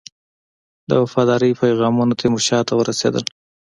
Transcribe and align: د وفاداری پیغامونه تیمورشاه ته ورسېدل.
د 0.89 0.91
وفاداری 1.03 1.57
پیغامونه 1.61 2.13
تیمورشاه 2.21 2.65
ته 2.67 2.73
ورسېدل. 2.75 3.25